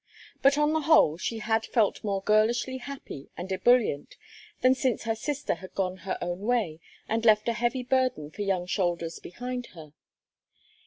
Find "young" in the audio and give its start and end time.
8.41-8.65